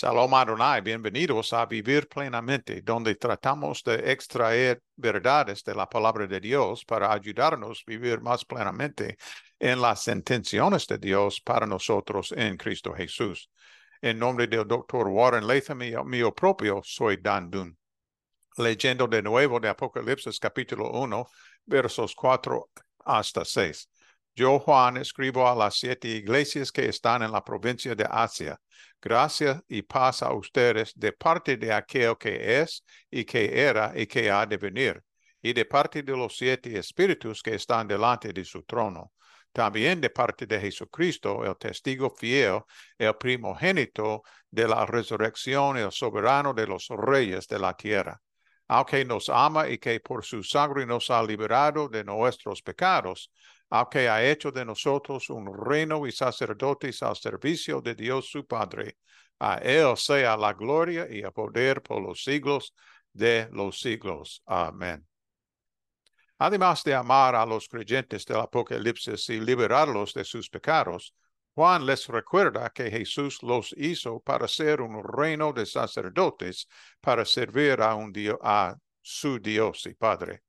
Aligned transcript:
Salom 0.00 0.32
Adonai, 0.32 0.80
bienvenidos 0.80 1.52
a 1.52 1.66
Vivir 1.66 2.08
Plenamente, 2.08 2.80
donde 2.80 3.16
tratamos 3.16 3.82
de 3.84 4.10
extraer 4.10 4.82
verdades 4.96 5.62
de 5.62 5.74
la 5.74 5.86
palabra 5.86 6.26
de 6.26 6.40
Dios 6.40 6.86
para 6.86 7.12
ayudarnos 7.12 7.80
a 7.80 7.90
vivir 7.90 8.22
más 8.22 8.42
plenamente 8.46 9.18
en 9.58 9.78
las 9.78 10.08
intenciones 10.08 10.86
de 10.86 10.96
Dios 10.96 11.42
para 11.42 11.66
nosotros 11.66 12.32
en 12.34 12.56
Cristo 12.56 12.94
Jesús. 12.94 13.50
En 14.00 14.18
nombre 14.18 14.46
del 14.46 14.66
doctor 14.66 15.06
Warren 15.06 15.46
Latham 15.46 15.82
y 15.82 15.92
mío 16.06 16.34
propio, 16.34 16.80
soy 16.82 17.18
Dan 17.18 17.50
Dunn. 17.50 17.76
Leyendo 18.56 19.06
de 19.06 19.20
nuevo 19.20 19.60
de 19.60 19.68
Apocalipsis 19.68 20.38
capítulo 20.40 20.92
1, 20.92 21.26
versos 21.66 22.14
4 22.14 22.70
hasta 23.04 23.44
6. 23.44 23.90
Yo, 24.34 24.58
Juan, 24.58 24.96
escribo 24.96 25.46
a 25.46 25.54
las 25.54 25.76
siete 25.76 26.08
iglesias 26.08 26.72
que 26.72 26.88
están 26.88 27.22
en 27.22 27.32
la 27.32 27.44
provincia 27.44 27.94
de 27.94 28.06
Asia. 28.10 28.58
Gracias 29.02 29.62
y 29.68 29.82
paz 29.82 30.22
a 30.22 30.32
ustedes 30.32 30.92
de 30.94 31.12
parte 31.12 31.56
de 31.56 31.72
aquel 31.72 32.16
que 32.18 32.60
es 32.60 32.84
y 33.10 33.24
que 33.24 33.60
era 33.60 33.92
y 33.94 34.06
que 34.06 34.30
ha 34.30 34.46
de 34.46 34.56
venir, 34.56 35.02
y 35.42 35.52
de 35.52 35.64
parte 35.64 36.02
de 36.02 36.16
los 36.16 36.36
siete 36.36 36.78
espíritus 36.78 37.42
que 37.42 37.54
están 37.54 37.88
delante 37.88 38.32
de 38.32 38.44
su 38.44 38.62
trono. 38.62 39.12
También 39.52 40.00
de 40.00 40.10
parte 40.10 40.46
de 40.46 40.60
Jesucristo, 40.60 41.44
el 41.44 41.56
testigo 41.56 42.08
fiel, 42.10 42.60
el 42.98 43.16
primogénito 43.16 44.22
de 44.48 44.68
la 44.68 44.86
resurrección, 44.86 45.76
el 45.76 45.90
soberano 45.90 46.54
de 46.54 46.66
los 46.66 46.86
reyes 46.88 47.46
de 47.48 47.58
la 47.58 47.74
tierra 47.76 48.20
aunque 48.72 49.04
nos 49.04 49.28
ama 49.28 49.68
y 49.68 49.78
que 49.78 49.98
por 49.98 50.24
su 50.24 50.44
sangre 50.44 50.86
nos 50.86 51.10
ha 51.10 51.20
liberado 51.24 51.88
de 51.88 52.04
nuestros 52.04 52.62
pecados, 52.62 53.32
aunque 53.70 54.08
ha 54.08 54.22
hecho 54.28 54.50
de 54.50 54.64
nosotros 54.64 55.30
un 55.30 55.46
reino 55.54 56.06
y 56.06 56.12
sacerdotes 56.12 57.02
al 57.02 57.16
servicio 57.16 57.80
de 57.80 57.94
Dios 57.94 58.28
su 58.28 58.46
Padre. 58.46 58.98
A 59.38 59.56
Él 59.58 59.96
sea 59.96 60.36
la 60.36 60.52
gloria 60.52 61.06
y 61.08 61.20
el 61.20 61.32
poder 61.32 61.80
por 61.80 62.02
los 62.02 62.22
siglos 62.22 62.74
de 63.12 63.48
los 63.52 63.80
siglos. 63.80 64.42
Amén. 64.44 65.06
Además 66.38 66.82
de 66.84 66.94
amar 66.94 67.34
a 67.34 67.46
los 67.46 67.68
creyentes 67.68 68.24
del 68.24 68.40
Apocalipsis 68.40 69.28
y 69.28 69.40
liberarlos 69.40 70.14
de 70.14 70.24
sus 70.24 70.48
pecados, 70.48 71.14
Juan 71.54 71.84
les 71.84 72.06
recuerda 72.08 72.70
que 72.70 72.90
Jesús 72.90 73.42
los 73.42 73.74
hizo 73.76 74.20
para 74.20 74.48
ser 74.48 74.80
un 74.80 75.02
reino 75.04 75.52
de 75.52 75.66
sacerdotes, 75.66 76.66
para 77.00 77.24
servir 77.24 77.82
a, 77.82 77.94
un 77.94 78.12
a 78.42 78.74
su 79.02 79.38
Dios 79.38 79.86
y 79.86 79.94
Padre. 79.94 80.42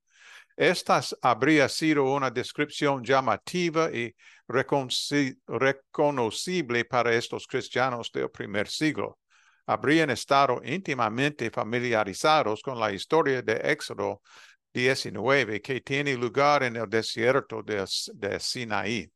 Esta 0.56 1.00
habría 1.22 1.68
sido 1.68 2.04
una 2.04 2.30
descripción 2.30 3.02
llamativa 3.02 3.90
y 3.90 4.14
reconocible 4.46 6.84
para 6.84 7.14
estos 7.14 7.46
cristianos 7.46 8.10
del 8.12 8.30
primer 8.30 8.68
siglo. 8.68 9.18
Habrían 9.66 10.10
estado 10.10 10.60
íntimamente 10.64 11.50
familiarizados 11.50 12.62
con 12.62 12.78
la 12.78 12.92
historia 12.92 13.42
de 13.42 13.60
Éxodo 13.64 14.22
19 14.72 15.60
que 15.60 15.80
tiene 15.80 16.16
lugar 16.16 16.62
en 16.62 16.76
el 16.76 16.88
desierto 16.88 17.62
de, 17.62 17.84
de 18.14 18.40
Sinaí 18.40 19.10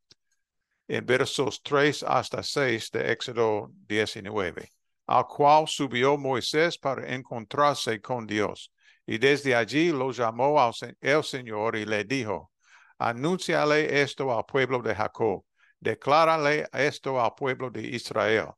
en 0.88 1.04
versos 1.04 1.62
3 1.62 2.04
hasta 2.04 2.42
6 2.42 2.90
de 2.92 3.12
Éxodo 3.12 3.72
19, 3.88 4.70
al 5.06 5.26
cual 5.26 5.66
subió 5.66 6.16
Moisés 6.16 6.78
para 6.78 7.12
encontrarse 7.12 8.00
con 8.00 8.26
Dios. 8.26 8.72
Y 9.06 9.18
desde 9.18 9.54
allí 9.54 9.92
lo 9.92 10.10
llamó 10.12 10.60
al, 10.60 10.72
el 11.00 11.24
Señor 11.24 11.76
y 11.76 11.84
le 11.84 12.04
dijo, 12.04 12.50
anúnciale 12.98 14.02
esto 14.02 14.36
al 14.36 14.44
pueblo 14.44 14.82
de 14.82 14.94
Jacob, 14.94 15.44
declárale 15.80 16.66
esto 16.72 17.20
al 17.20 17.34
pueblo 17.34 17.70
de 17.70 17.82
Israel. 17.82 18.48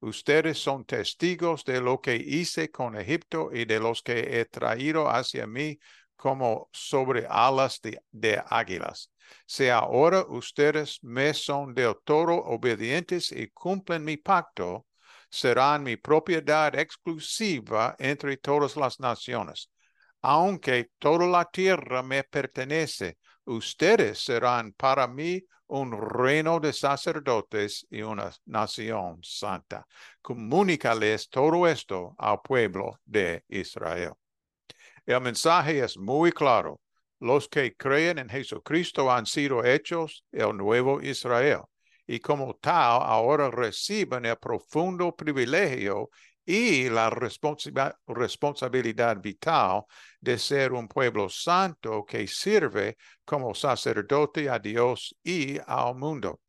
Ustedes 0.00 0.58
son 0.58 0.84
testigos 0.84 1.64
de 1.64 1.80
lo 1.80 2.00
que 2.00 2.16
hice 2.16 2.70
con 2.70 2.96
Egipto 2.96 3.50
y 3.52 3.64
de 3.64 3.80
los 3.80 4.02
que 4.02 4.40
he 4.40 4.44
traído 4.44 5.08
hacia 5.08 5.46
mí 5.46 5.78
como 6.16 6.68
sobre 6.72 7.26
alas 7.28 7.80
de, 7.80 7.98
de 8.10 8.42
águilas 8.46 9.10
si 9.46 9.68
ahora 9.68 10.24
ustedes 10.28 10.98
me 11.02 11.34
son 11.34 11.74
del 11.74 11.96
todo 12.04 12.34
obedientes 12.34 13.32
y 13.32 13.48
cumplen 13.48 14.04
mi 14.04 14.16
pacto, 14.16 14.86
serán 15.30 15.82
mi 15.82 15.96
propiedad 15.96 16.74
exclusiva 16.74 17.96
entre 17.98 18.36
todas 18.36 18.76
las 18.76 19.00
naciones. 19.00 19.70
Aunque 20.26 20.90
toda 20.98 21.26
la 21.26 21.44
tierra 21.44 22.02
me 22.02 22.24
pertenece, 22.24 23.18
ustedes 23.44 24.24
serán 24.24 24.72
para 24.72 25.06
mí 25.06 25.44
un 25.66 25.92
reino 25.92 26.60
de 26.60 26.72
sacerdotes 26.72 27.86
y 27.90 28.00
una 28.00 28.32
nación 28.46 29.18
santa. 29.22 29.86
Comunícales 30.22 31.28
todo 31.28 31.68
esto 31.68 32.14
al 32.16 32.40
pueblo 32.40 32.98
de 33.04 33.44
Israel. 33.48 34.12
El 35.04 35.20
mensaje 35.20 35.84
es 35.84 35.98
muy 35.98 36.32
claro. 36.32 36.80
Los 37.20 37.46
que 37.46 37.76
creen 37.76 38.18
en 38.18 38.30
Jesucristo 38.30 39.12
han 39.12 39.26
sido 39.26 39.62
hechos 39.62 40.24
el 40.32 40.56
nuevo 40.56 41.02
Israel 41.02 41.64
y 42.06 42.20
como 42.20 42.54
tal 42.54 43.02
ahora 43.02 43.50
reciben 43.50 44.24
el 44.24 44.36
profundo 44.36 45.14
privilegio 45.14 46.08
y 46.44 46.88
la 46.88 47.10
responsabilidad 47.10 49.20
vital 49.20 49.84
de 50.20 50.38
ser 50.38 50.72
un 50.72 50.88
pueblo 50.88 51.28
santo 51.28 52.04
que 52.04 52.26
sirve 52.26 52.96
como 53.24 53.54
sacerdote 53.54 54.48
a 54.48 54.58
Dios 54.58 55.14
y 55.22 55.58
al 55.66 55.94
mundo. 55.94 56.40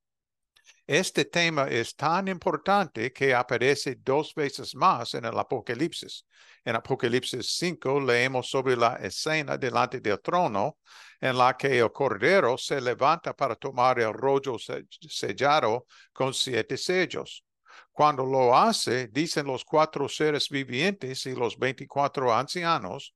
Este 0.88 1.26
tema 1.26 1.68
es 1.68 1.96
tan 1.96 2.28
importante 2.28 3.12
que 3.12 3.34
aparece 3.34 3.96
dos 4.04 4.34
veces 4.36 4.76
más 4.76 5.16
en 5.16 5.26
el 5.26 5.38
Apocalipsis. 5.38 6.26
En 6.64 6.76
Apocalipsis 6.76 7.56
5 7.58 8.00
leemos 8.02 8.48
sobre 8.48 8.76
la 8.76 8.96
escena 8.98 9.58
delante 9.58 10.00
del 10.00 10.22
trono 10.22 10.78
en 11.20 11.38
la 11.38 11.58
que 11.58 11.80
el 11.80 11.92
cordero 11.92 12.58
se 12.58 12.80
levanta 12.80 13.36
para 13.36 13.56
tomar 13.56 14.00
el 14.00 14.14
rollo 14.14 14.58
sellado 14.60 15.88
con 16.14 16.34
siete 16.34 16.78
sellos. 16.78 17.44
Cuando 17.92 18.26
lo 18.26 18.56
hace, 18.56 19.08
dicen 19.08 19.48
los 19.48 19.64
cuatro 19.64 20.10
seres 20.10 20.50
vivientes 20.50 21.26
y 21.26 21.36
los 21.36 21.58
veinticuatro 21.58 22.34
ancianos, 22.34 23.14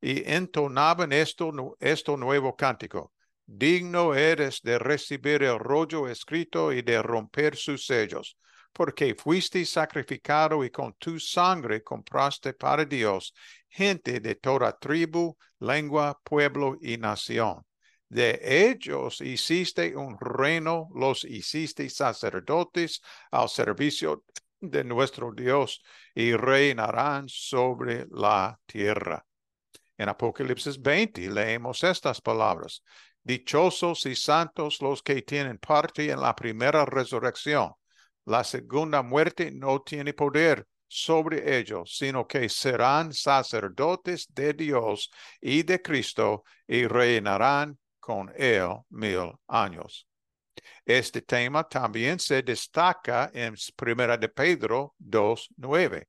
y 0.00 0.28
entonaban 0.30 1.12
esto, 1.12 1.76
esto 1.80 2.16
nuevo 2.16 2.54
cántico 2.54 3.12
digno 3.48 4.14
eres 4.14 4.60
de 4.62 4.78
recibir 4.78 5.42
el 5.42 5.58
rollo 5.58 6.06
escrito 6.06 6.70
y 6.70 6.82
de 6.82 7.00
romper 7.00 7.56
sus 7.56 7.86
sellos, 7.86 8.36
porque 8.74 9.14
fuiste 9.14 9.64
sacrificado 9.64 10.62
y 10.62 10.70
con 10.70 10.92
tu 10.98 11.18
sangre 11.18 11.82
compraste 11.82 12.52
para 12.52 12.84
Dios 12.84 13.32
gente 13.70 14.20
de 14.20 14.34
toda 14.34 14.76
tribu, 14.78 15.34
lengua, 15.60 16.20
pueblo 16.22 16.76
y 16.82 16.98
nación. 16.98 17.64
De 18.08 18.40
ellos 18.42 19.20
hiciste 19.20 19.94
un 19.94 20.16
reino, 20.18 20.88
los 20.94 21.24
hiciste 21.24 21.90
sacerdotes 21.90 23.02
al 23.30 23.50
servicio 23.50 24.24
de 24.60 24.82
nuestro 24.82 25.32
Dios 25.32 25.82
y 26.14 26.32
reinarán 26.32 27.28
sobre 27.28 28.06
la 28.10 28.58
tierra. 28.64 29.24
En 29.98 30.08
Apocalipsis 30.08 30.80
20 30.80 31.28
leemos 31.30 31.84
estas 31.84 32.20
palabras. 32.20 32.82
Dichosos 33.22 34.06
y 34.06 34.14
santos 34.14 34.80
los 34.80 35.02
que 35.02 35.20
tienen 35.22 35.58
parte 35.58 36.10
en 36.10 36.20
la 36.20 36.34
primera 36.34 36.86
resurrección. 36.86 37.72
La 38.24 38.42
segunda 38.42 39.02
muerte 39.02 39.50
no 39.50 39.82
tiene 39.82 40.14
poder 40.14 40.66
sobre 40.86 41.58
ellos, 41.58 41.94
sino 41.98 42.26
que 42.26 42.48
serán 42.48 43.12
sacerdotes 43.12 44.26
de 44.32 44.54
Dios 44.54 45.10
y 45.42 45.62
de 45.62 45.82
Cristo 45.82 46.44
y 46.66 46.86
reinarán 46.86 47.78
con 48.08 48.32
él 48.36 48.70
mil 48.88 49.34
años. 49.48 50.08
Este 50.86 51.20
tema 51.20 51.68
también 51.68 52.18
se 52.18 52.42
destaca 52.42 53.30
en 53.34 53.54
Primera 53.76 54.16
de 54.16 54.30
Pedro 54.30 54.94
2.9. 54.98 56.06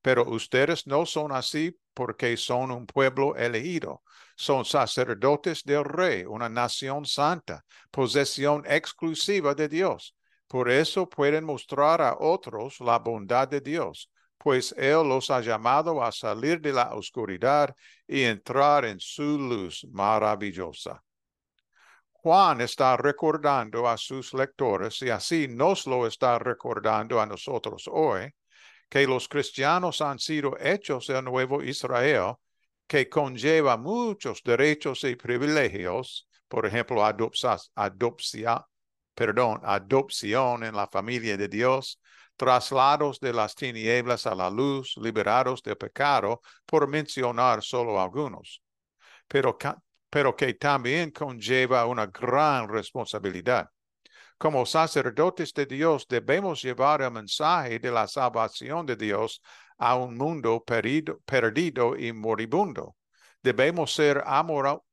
Pero 0.00 0.24
ustedes 0.30 0.86
no 0.86 1.04
son 1.04 1.32
así 1.32 1.76
porque 1.94 2.36
son 2.36 2.70
un 2.70 2.86
pueblo 2.86 3.34
elegido, 3.34 4.02
son 4.36 4.64
sacerdotes 4.64 5.64
del 5.64 5.82
rey, 5.84 6.24
una 6.24 6.48
nación 6.48 7.04
santa, 7.04 7.64
posesión 7.90 8.62
exclusiva 8.64 9.52
de 9.52 9.68
Dios. 9.68 10.14
Por 10.46 10.70
eso 10.70 11.08
pueden 11.08 11.44
mostrar 11.44 12.00
a 12.02 12.18
otros 12.20 12.78
la 12.78 13.00
bondad 13.00 13.48
de 13.48 13.60
Dios, 13.60 14.08
pues 14.38 14.72
Él 14.78 15.08
los 15.08 15.28
ha 15.28 15.40
llamado 15.40 16.04
a 16.04 16.12
salir 16.12 16.60
de 16.60 16.72
la 16.72 16.94
oscuridad 16.94 17.74
y 18.06 18.22
entrar 18.22 18.84
en 18.84 19.00
su 19.00 19.38
luz 19.38 19.84
maravillosa. 19.90 21.02
Juan 22.22 22.60
está 22.60 22.96
recordando 22.96 23.88
a 23.88 23.96
sus 23.96 24.32
lectores 24.32 25.02
y 25.02 25.10
así 25.10 25.48
nos 25.48 25.88
lo 25.88 26.06
está 26.06 26.38
recordando 26.38 27.20
a 27.20 27.26
nosotros 27.26 27.88
hoy, 27.90 28.32
que 28.88 29.06
los 29.08 29.26
cristianos 29.26 30.00
han 30.00 30.20
sido 30.20 30.56
hechos 30.60 31.08
el 31.10 31.24
nuevo 31.24 31.64
Israel 31.64 32.34
que 32.86 33.08
conlleva 33.08 33.76
muchos 33.76 34.40
derechos 34.44 35.02
y 35.02 35.16
privilegios, 35.16 36.28
por 36.46 36.64
ejemplo, 36.64 37.04
adopción, 37.04 37.58
perdón, 39.14 39.60
adopción 39.64 40.62
en 40.62 40.76
la 40.76 40.86
familia 40.86 41.36
de 41.36 41.48
Dios, 41.48 42.00
traslados 42.36 43.18
de 43.18 43.32
las 43.32 43.56
tinieblas 43.56 44.26
a 44.26 44.34
la 44.36 44.48
luz, 44.48 44.94
liberados 44.96 45.60
del 45.62 45.76
pecado, 45.76 46.40
por 46.66 46.86
mencionar 46.86 47.64
solo 47.64 48.00
algunos, 48.00 48.62
pero, 49.26 49.56
pero 50.12 50.36
que 50.36 50.52
también 50.52 51.10
conlleva 51.10 51.86
una 51.86 52.04
gran 52.06 52.68
responsabilidad. 52.68 53.70
Como 54.36 54.66
sacerdotes 54.66 55.54
de 55.54 55.64
Dios 55.64 56.06
debemos 56.06 56.60
llevar 56.60 57.00
el 57.00 57.12
mensaje 57.12 57.78
de 57.78 57.90
la 57.90 58.06
salvación 58.06 58.84
de 58.84 58.96
Dios 58.96 59.40
a 59.78 59.96
un 59.96 60.14
mundo 60.18 60.62
perdido, 60.62 61.96
y 61.96 62.12
moribundo. 62.12 62.94
Debemos 63.42 63.94
ser 63.94 64.22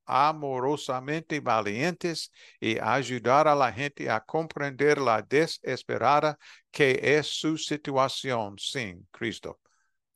amorosamente 0.05 1.41
valientes 1.41 2.31
y 2.57 2.79
ayudar 2.79 3.49
a 3.49 3.55
la 3.55 3.73
gente 3.73 4.09
a 4.09 4.21
comprender 4.21 4.99
la 4.99 5.21
desesperada 5.21 6.39
que 6.71 6.97
es 7.03 7.27
su 7.27 7.57
situación 7.57 8.57
sin 8.57 9.05
Cristo. 9.11 9.59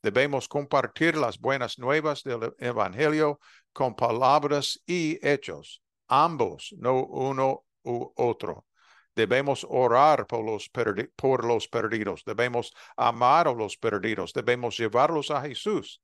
Debemos 0.04 0.50
compartir 0.50 1.16
las 1.16 1.40
buenas 1.40 1.80
nuevas 1.80 2.24
del 2.24 2.54
Evangelio 2.60 3.40
con 3.72 3.96
palabras 3.96 4.78
y 4.86 5.18
hechos, 5.26 5.82
ambos, 6.10 6.76
no 6.78 7.06
uno 7.06 7.64
u 7.84 8.12
otro. 8.18 8.68
Debemos 9.16 9.66
orar 9.70 10.28
por 10.28 10.44
los, 10.44 10.70
por 11.16 11.46
los 11.46 11.70
perdidos, 11.70 12.24
debemos 12.26 12.74
amar 12.98 13.48
a 13.48 13.54
los 13.54 13.78
perdidos, 13.78 14.34
debemos 14.34 14.78
llevarlos 14.78 15.32
a 15.32 15.42
Jesús. 15.42 16.02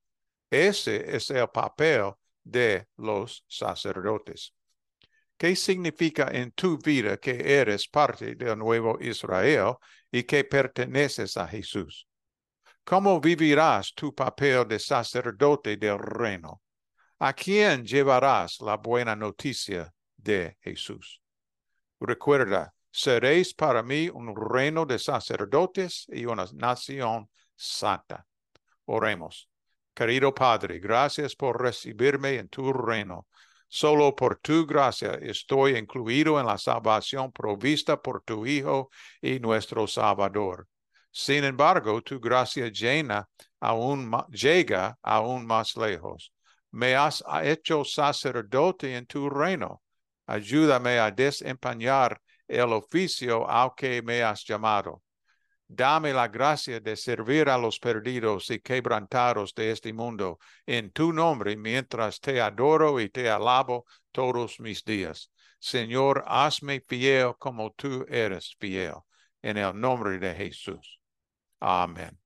Ese 0.49 1.15
es 1.15 1.29
el 1.29 1.49
papel 1.49 2.13
de 2.41 2.87
los 2.95 3.43
sacerdotes. 3.49 4.53
¿Qué 5.37 5.57
significa 5.57 6.29
en 6.31 6.51
tu 6.53 6.77
vida 6.77 7.17
que 7.17 7.59
eres 7.59 7.87
parte 7.87 8.35
del 8.35 8.57
nuevo 8.57 8.97
Israel 9.01 9.75
y 10.09 10.23
que 10.23 10.45
perteneces 10.45 11.35
a 11.35 11.47
Jesús? 11.47 12.08
¿Cómo 12.89 13.21
vivirás 13.21 13.93
tu 13.93 14.15
papel 14.15 14.67
de 14.67 14.79
sacerdote 14.79 15.77
del 15.77 15.99
reino? 15.99 16.63
¿A 17.19 17.33
quién 17.33 17.85
llevarás 17.85 18.59
la 18.61 18.77
buena 18.77 19.15
noticia 19.15 19.93
de 20.17 20.57
Jesús? 20.59 21.21
Recuerda, 21.99 22.73
seréis 22.89 23.53
para 23.53 23.83
mí 23.83 24.09
un 24.09 24.35
reino 24.35 24.87
de 24.87 24.97
sacerdotes 24.97 26.07
y 26.09 26.25
una 26.25 26.45
nación 26.53 27.29
santa. 27.55 28.25
Oremos. 28.85 29.47
Querido 29.93 30.33
Padre, 30.33 30.79
gracias 30.79 31.35
por 31.35 31.61
recibirme 31.61 32.37
en 32.37 32.49
tu 32.49 32.73
reino. 32.73 33.27
Solo 33.67 34.15
por 34.15 34.37
tu 34.37 34.65
gracia 34.65 35.11
estoy 35.21 35.77
incluido 35.77 36.39
en 36.39 36.47
la 36.47 36.57
salvación 36.57 37.31
provista 37.31 38.01
por 38.01 38.23
tu 38.23 38.47
Hijo 38.47 38.89
y 39.21 39.39
nuestro 39.39 39.85
Salvador. 39.85 40.67
Sin 41.11 41.43
embargo, 41.43 42.01
tu 42.01 42.19
gracia 42.19 42.69
llena 42.69 43.27
aún, 43.59 44.11
llega 44.29 44.97
aún 45.01 45.45
más 45.45 45.75
lejos. 45.75 46.31
Me 46.71 46.95
has 46.95 47.23
hecho 47.43 47.83
sacerdote 47.83 48.95
en 48.95 49.05
tu 49.05 49.29
reino. 49.29 49.81
Ayúdame 50.27 50.99
a 50.99 51.09
desempeñar 51.09 52.21
el 52.47 52.73
oficio 52.73 53.49
al 53.49 53.71
que 53.75 54.01
me 54.01 54.21
has 54.21 54.43
llamado. 54.43 55.01
Dame 55.67 56.13
la 56.13 56.27
gracia 56.27 56.79
de 56.79 56.95
servir 56.95 57.47
a 57.47 57.57
los 57.57 57.79
perdidos 57.79 58.49
y 58.49 58.59
quebrantados 58.59 59.53
de 59.53 59.71
este 59.71 59.93
mundo 59.93 60.39
en 60.65 60.91
tu 60.91 61.13
nombre 61.13 61.55
mientras 61.55 62.19
te 62.19 62.41
adoro 62.41 62.99
y 62.99 63.09
te 63.09 63.29
alabo 63.29 63.85
todos 64.11 64.59
mis 64.59 64.83
días. 64.83 65.31
Señor, 65.59 66.23
hazme 66.25 66.81
fiel 66.87 67.33
como 67.37 67.71
tú 67.73 68.03
eres 68.09 68.55
fiel. 68.59 68.95
En 69.41 69.57
el 69.57 69.79
nombre 69.79 70.17
de 70.17 70.33
Jesús. 70.33 70.98
Amén. 71.61 72.17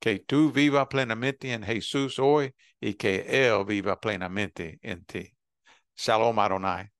Que 0.00 0.20
tú 0.20 0.52
viva 0.52 0.88
plenamente 0.88 1.52
en 1.52 1.62
Jesús 1.64 2.18
hoy 2.18 2.54
y 2.80 2.94
que 2.94 3.48
Él 3.48 3.64
viva 3.66 4.00
plenamente 4.00 4.78
en 4.82 5.04
ti. 5.04 5.34
Shalom 5.96 6.38
Adonai. 6.40 6.90